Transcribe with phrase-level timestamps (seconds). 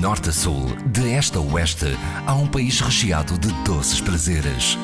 [0.00, 1.94] norte a sul, de este a oeste,
[2.26, 4.78] há um país recheado de doces prazeres.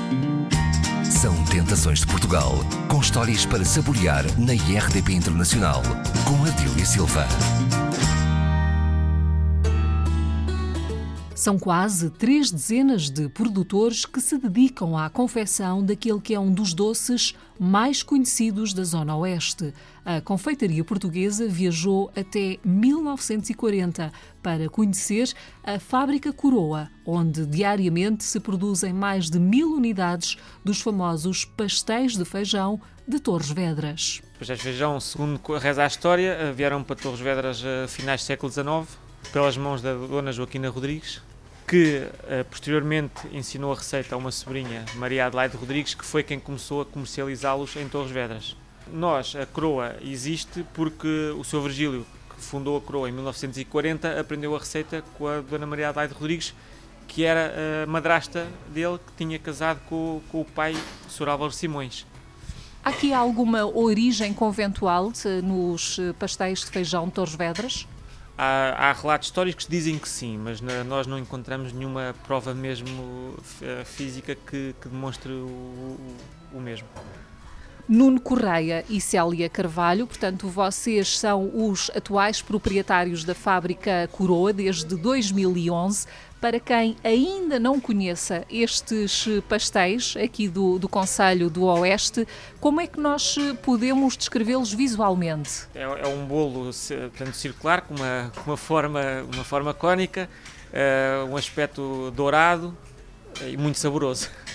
[1.03, 5.83] São Tentações de Portugal, com histórias para saborear na IRDP Internacional,
[6.27, 7.27] com Adília Silva.
[11.37, 16.51] São quase três dezenas de produtores que se dedicam à confecção daquele que é um
[16.51, 19.75] dos doces mais conhecidos da Zona Oeste.
[20.03, 24.11] A confeitaria portuguesa viajou até 1940
[24.43, 25.31] para conhecer
[25.63, 32.25] a Fábrica Coroa, onde diariamente se produzem mais de mil unidades dos famosos pastéis de
[32.25, 34.23] feijão de Torres Vedras.
[34.39, 38.51] Pastéis de feijão, segundo reza a história, vieram para Torres Vedras a finais do século
[38.51, 38.99] XIX,
[39.33, 41.21] pelas mãos da dona Joaquina Rodrigues,
[41.67, 46.39] que uh, posteriormente ensinou a receita a uma sobrinha, Maria Adelaide Rodrigues, que foi quem
[46.39, 48.57] começou a comercializá-los em Torres Vedras.
[48.93, 51.63] Nós, a coroa existe porque o Sr.
[51.63, 56.15] Virgílio, que fundou a coroa em 1940, aprendeu a receita com a Dona Maria Adelaide
[56.15, 56.55] Rodrigues,
[57.09, 60.77] que era a madrasta dele, que tinha casado com, com o pai,
[61.09, 61.29] Sr.
[61.29, 62.07] Álvaro Simões.
[62.85, 67.89] Há aqui alguma origem conventual nos eh, pastéis de feijão de Torres Vedras?
[68.39, 72.53] Há, há, relatos históricos que dizem que sim, mas na, nós não encontramos nenhuma prova
[72.53, 76.17] mesmo eh, física que, que demonstre o, o,
[76.53, 76.87] o, mesmo.
[77.89, 84.97] Nuno Correia e Célia Carvalho, portanto, vocês são os atuais proprietários da fábrica Coroa desde
[84.97, 86.07] 2011.
[86.41, 92.27] Para quem ainda não conheça estes pastéis aqui do, do Conselho do Oeste,
[92.61, 95.69] como é que nós podemos descrevê-los visualmente?
[95.75, 99.01] É, é, um bolo portanto, circular com uma, uma, forma,
[99.33, 100.29] uma forma cónica,
[100.73, 102.77] uh, um aspecto dourado
[103.49, 104.29] e muito saboroso.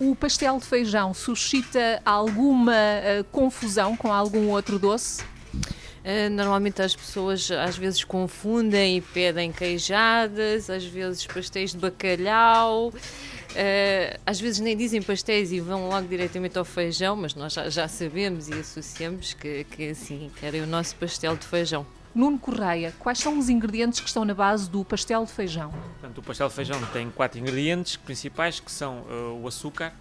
[0.00, 5.22] O pastel de feijão suscita alguma uh, confusão com algum outro doce?
[5.22, 12.88] Uh, normalmente as pessoas às vezes confundem e pedem queijadas, às vezes pastéis de bacalhau,
[12.88, 17.86] uh, às vezes nem dizem pastéis e vão logo diretamente ao feijão, mas nós já,
[17.86, 21.84] sabemos e associamos que, que sim, querem o nosso pastel de feijão.
[22.14, 25.70] Nuno Correia, quais são os ingredientes que estão na base do pastel de feijão?
[25.70, 29.92] Portanto, o pastel de feijão tem quatro ingredientes principais que são uh, o açúcar,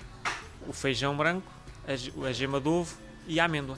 [0.68, 1.47] o feijão branco,
[1.88, 2.97] a, a gema de ovo
[3.28, 3.78] e a amêndoa.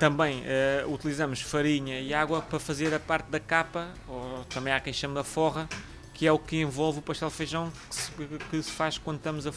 [0.00, 4.80] Também uh, utilizamos farinha e água para fazer a parte da capa, ou também há
[4.80, 5.68] quem chama da forra,
[6.12, 8.10] que é o que envolve o pastel de feijão que se,
[8.50, 9.52] que se faz quando estamos a,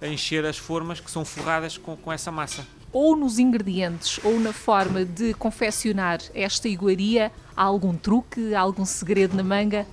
[0.00, 2.66] a, encher as formas que são forradas com, com essa massa.
[2.92, 8.84] Ou nos ingredientes ou na forma de confeccionar esta iguaria, há algum truque, há algum
[8.84, 9.86] segredo na manga?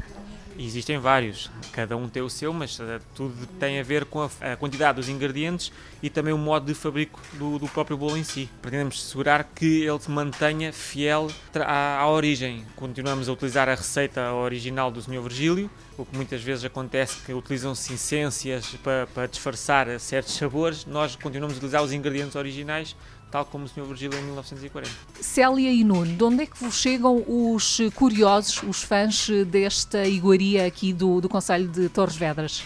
[0.62, 4.58] Existem vários, cada um tem o seu, mas uh, tudo tem a ver com a,
[4.58, 5.72] quantidade dos ingredientes
[6.04, 8.50] e também o modo de fabrico do, do próprio bolo em si.
[8.62, 12.66] Pretendemos assegurar que ele se mantenha fiel à, à, origem.
[12.76, 15.22] Continuamos a utilizar a receita original do Sr.
[15.22, 15.70] Virgílio,
[16.02, 20.86] o que muitas vezes acontece que utilizam-se essências para, para disfarçar certos sabores.
[20.86, 22.96] Nós continuamos a utilizar os ingredientes originais
[23.32, 23.84] tal como o Sr.
[23.84, 24.90] Virgílio em 1940.
[25.22, 30.66] Célia e Nuno, de onde é que vos chegam os curiosos, os fãs desta iguaria
[30.66, 32.64] aqui do, do Conselho de Torres Vedras?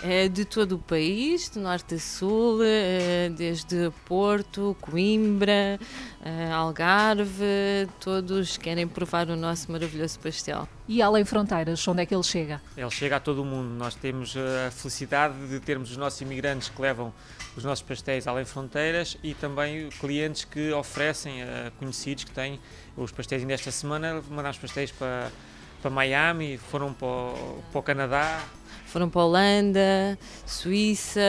[0.00, 5.78] É de todo o país, de norte a sul, é desde Porto, Coimbra,
[6.24, 10.68] é, Algarve, todos querem provar o nosso maravilhoso pastel.
[10.86, 12.62] E além fronteiras, onde é que ele chega?
[12.76, 13.74] Ele chega a todo o mundo.
[13.74, 17.12] Nós temos a felicidade de termos os nossos imigrantes que levam
[17.56, 22.60] os nossos pastéis além fronteiras e também clientes que oferecem a conhecidos que têm
[22.96, 23.42] os pastéis.
[23.42, 25.32] Ainda esta semana mandámos pastéis para,
[25.80, 28.40] para Miami, foram para o, para o Canadá,
[28.86, 31.20] foram para a Holanda, Suíça.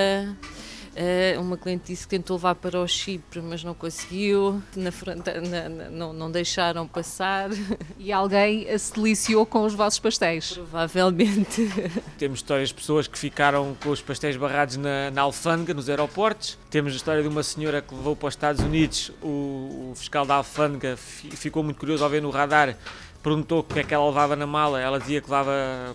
[0.89, 5.39] Uh, uma cliente disse que tentou levar para o Chipre, mas não conseguiu, na fronteira,
[5.39, 7.49] na, na, não, não deixaram passar.
[7.97, 10.53] E alguém se deliciou com os vossos pastéis?
[10.53, 11.69] Provavelmente.
[12.17, 16.57] Temos histórias de pessoas que ficaram com os pastéis barrados na, na alfândega, nos aeroportos.
[16.69, 20.25] Temos a história de uma senhora que levou para os Estados Unidos, o, o fiscal
[20.25, 22.75] da alfândega ficou muito curioso ao ver no radar
[23.21, 25.51] perguntou o que é que ela levava na mala, ela dizia que levava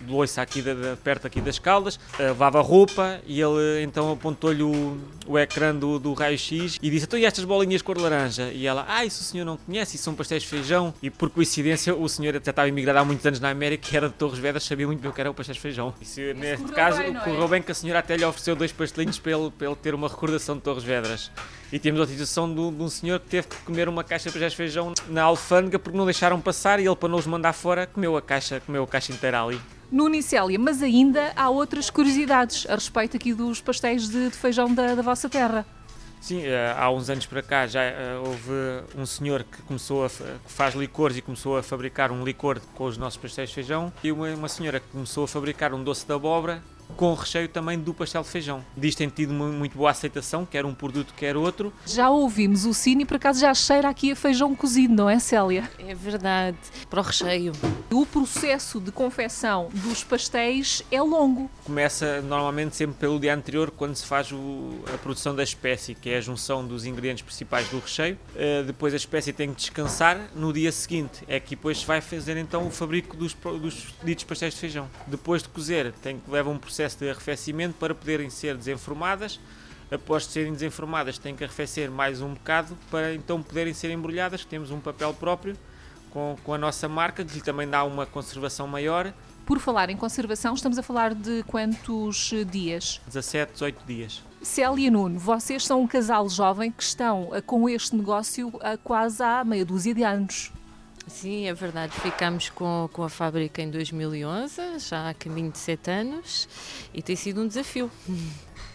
[0.07, 4.63] loiça aqui de, de, perto aqui das caldas, uh, levava roupa e ele então apontou-lhe
[4.63, 8.51] o, o ecrã do, do raio-x e disse, então e estas bolinhas cor laranja?
[8.51, 10.93] E ela, ah, isso o senhor não conhece, isso são pastéis de feijão.
[11.01, 14.07] E por coincidência o senhor até estava imigrado há muitos anos na América, que era
[14.07, 15.93] de Torres Vedras, sabia muito bem o que era o pastéis de feijão.
[16.01, 17.47] E neste caso, bem, correu é?
[17.47, 20.07] bem que a senhora até lhe ofereceu dois pastelinhos para ele, para ele ter uma
[20.07, 21.31] recordação de Torres Vedras.
[21.71, 24.51] E temos a situação de, um senhor que teve que comer uma caixa de pastéis
[24.51, 27.87] de feijão na alfândega porque não deixaram passar e ele, para não os mandar fora,
[27.87, 29.59] comeu a caixa, comeu a caixa inteira ali.
[29.91, 34.73] No Unicélia, mas ainda há outras curiosidades a respeito aqui dos pastéis de, de feijão
[34.73, 35.65] da, da vossa terra.
[36.25, 40.09] Sim, eh, há uns anos para cá já eh, houve um senhor que começou a
[40.09, 43.93] que faz licores e começou a fabricar um licor com os nossos pastéis de feijão
[44.03, 46.63] e uma, uma senhora que começou a fabricar um doce de abóbora
[46.95, 48.63] com recheio também do pastel de feijão.
[48.75, 51.73] Disto tem tido muito boa aceitação, quer um produto, quer outro.
[51.85, 55.19] Já ouvimos o sino e por acaso já cheira aqui a feijão cozido, não é,
[55.19, 55.69] Célia?
[55.79, 56.57] É verdade,
[56.89, 57.51] para o recheio.
[57.91, 61.49] O processo de confecção dos pastéis é longo.
[61.63, 66.09] Começa normalmente sempre pelo dia anterior, quando se faz o, a produção da espécie, que
[66.09, 68.17] é a junção dos ingredientes principais do recheio.
[68.35, 70.29] Uh, depois a espécie tem que descansar.
[70.35, 74.23] No dia seguinte é que depois se vai fazer então o fabrico dos, dos ditos
[74.23, 74.89] pastéis de feijão.
[75.07, 79.39] Depois de cozer, tem que levar um processo processo de arrefecimento para poderem ser desenformadas.
[79.89, 84.43] Após serem desenformadas, têm que arrefecer mais um bocado para então poderem ser embrulhadas.
[84.43, 85.55] Temos um papel próprio
[86.09, 89.13] com, com a nossa marca, que lhe também dá uma conservação maior.
[89.45, 92.99] Por falar em conservação, estamos a falar de quantos dias?
[93.07, 94.23] 17, 18 dias.
[94.41, 99.45] Célia Nuno, vocês são um casal jovem que estão com este negócio há quase há
[99.45, 100.51] meia dúzia de anos.
[101.07, 101.93] Sim, é verdade.
[101.99, 106.47] Ficámos com, com a fábrica em 2011, já há caminho de sete anos,
[106.93, 107.89] e tem sido um desafio.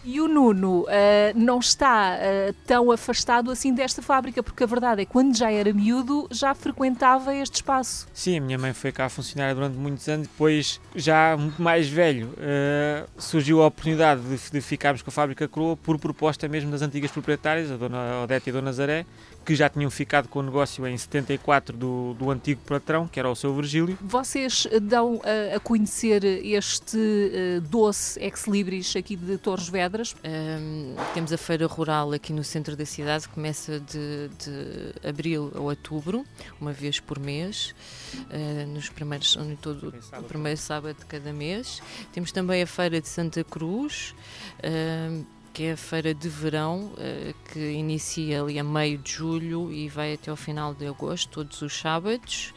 [0.03, 0.87] E o Nuno uh,
[1.35, 5.51] não está uh, tão afastado assim desta fábrica, porque a verdade é que quando já
[5.51, 8.07] era miúdo já frequentava este espaço.
[8.11, 12.29] Sim, a minha mãe foi cá funcionária durante muitos anos, depois, já muito mais velho,
[12.29, 16.81] uh, surgiu a oportunidade de, de, ficarmos com a fábrica Croa por proposta mesmo das
[16.81, 19.05] antigas proprietárias, a dona Odete e a dona Zaré,
[19.45, 23.29] que já tinham ficado com o negócio em 74 do, do antigo patrão, que era
[23.29, 23.97] o seu Virgílio.
[24.01, 30.15] Vocês dão a, a conhecer este uh, doce ex-libris aqui de Torres Vedras?
[30.23, 35.59] Um, temos a feira rural aqui no centro da cidade, começa de, de abril a
[35.59, 36.25] outubro,
[36.59, 37.73] uma vez por mês,
[38.15, 41.81] uh, nos primeiros, no todo, o primeiro sábado de cada mês.
[42.13, 44.13] Temos também a feira de Santa Cruz.
[44.59, 49.71] Uh, que é a feira de verão, eh, que inicia ali a meio de julho
[49.71, 52.53] e vai até ao final de agosto, todos os sábados.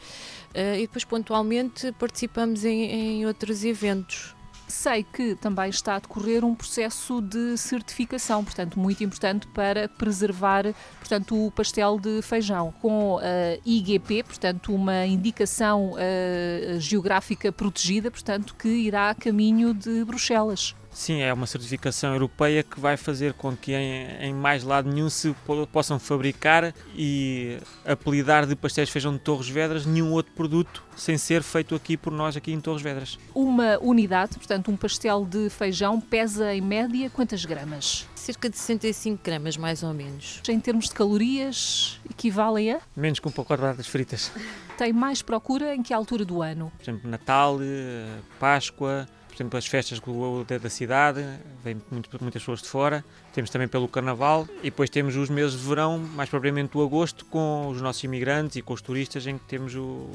[0.53, 4.33] Eh, e depois, pontualmente, participamos em, em outros eventos.
[4.67, 10.73] Sei que também está a decorrer um processo de certificação, portanto, muito importante para preservar
[10.99, 13.21] portanto, o pastel de feijão, com uh,
[13.63, 20.75] IGP, portanto, uma indicação uh, geográfica protegida, portanto, que irá a caminho de Bruxelas.
[20.95, 25.09] Sim, é uma certificação europeia que vai fazer com que em, em, mais lado nenhum
[25.09, 25.35] se
[25.69, 31.17] possam fabricar e apelidar de pastéis de feijão de Torres Vedras nenhum outro produto sem
[31.17, 33.19] ser feito aqui por nós aqui em Torres Vedras.
[33.35, 38.07] Uma unidade, portanto um pastel de feijão, pesa em média quantas gramas?
[38.15, 40.41] Cerca de 65 gramas, mais ou menos.
[40.47, 42.79] Em termos de calorias, equivalem a?
[42.95, 44.31] Menos que um pacote de batatas fritas.
[44.77, 46.71] Tem mais procura em que altura do ano?
[46.77, 50.01] Por exemplo, Natal, eh, Páscoa, por exemplo, as festas
[50.61, 51.25] da cidade,
[51.61, 53.03] vêm muitas pessoas de fora.
[53.33, 57.25] Temos também pelo Carnaval e depois temos os meses de verão, mais propriamente o agosto,
[57.25, 60.09] com os nossos imigrantes e com os turistas, em que temos o,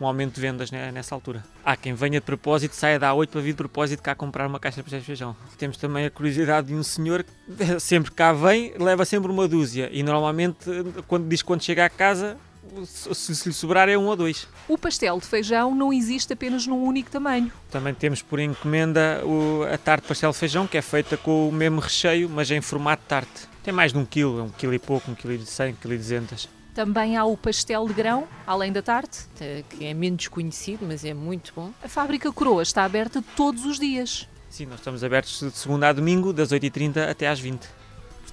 [0.00, 1.44] um aumento de vendas nessa altura.
[1.64, 4.58] Há quem venha de propósito, saia da A8 para vir de propósito cá comprar uma
[4.58, 5.36] caixa de feijão.
[5.56, 7.30] Temos também a curiosidade de um senhor que
[7.78, 10.66] sempre cá vem, leva sempre uma dúzia e normalmente
[11.06, 12.36] quando diz quando chega à casa
[12.84, 14.46] se lhe sobrar é um ou dois.
[14.68, 17.50] O pastel de feijão não existe apenas num único tamanho.
[17.70, 21.48] Também temos por encomenda o, a tarte de pastel de feijão, que é feita com
[21.48, 23.48] o mesmo recheio, mas em formato de tarte.
[23.62, 25.76] Tem mais de um quilo, é um quilo e pouco, um quilo e cem, um
[25.76, 26.48] quilo e duzentas.
[26.74, 29.24] Também há o pastel de grão, além da tarte.
[29.70, 31.72] Que é menos conhecido, mas é muito bom.
[31.82, 34.28] A fábrica Coroa está aberta todos os dias.
[34.48, 37.77] Sim, nós estamos abertos de segunda a domingo, das 8h30 até às 20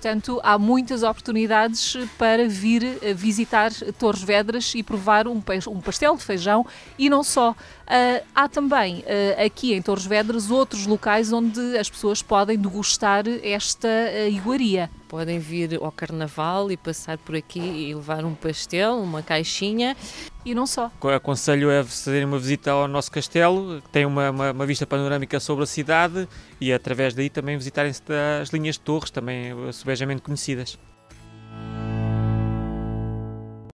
[0.05, 2.83] Portanto, há muitas oportunidades para vir
[3.15, 6.63] visitar Torres Vedras e provar um pastel de feijão
[6.95, 7.53] e não só.
[7.85, 13.23] Uh, há também uh, aqui em Torres Vedras outros locais onde as pessoas podem degustar
[13.41, 14.91] esta uh, iguaria.
[15.07, 19.95] Podem vir ao Carnaval e passar por aqui e levar um pastel, uma caixinha.
[20.43, 20.91] E não só.
[21.15, 25.39] Aconselho a fazerem uma visita ao nosso castelo, que tem uma, uma, uma, vista panorâmica
[25.39, 26.27] sobre a cidade
[26.61, 28.01] e através daí também visitarem-se
[28.41, 30.77] as linhas de torres, também subejamente conhecidas.